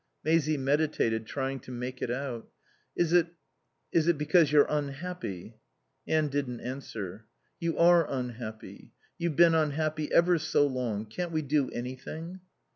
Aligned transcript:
Maisie 0.23 0.57
meditated, 0.57 1.27
trying 1.27 1.59
to 1.59 1.69
make 1.71 2.01
it 2.01 2.09
out. 2.09 2.49
"Is 2.95 3.13
it 3.13 3.27
is 3.91 4.07
it 4.07 4.17
because 4.17 4.51
you're 4.51 4.65
unhappy?" 4.67 5.57
Anne 6.07 6.27
didn't 6.29 6.59
answer. 6.61 7.25
"You 7.59 7.77
are 7.77 8.09
unhappy. 8.09 8.93
You've 9.19 9.35
been 9.35 9.53
unhappy 9.53 10.11
ever 10.11 10.39
so 10.39 10.65
long. 10.65 11.05
Can't 11.05 11.31
we 11.31 11.43
do 11.43 11.69
anything?" 11.69 12.39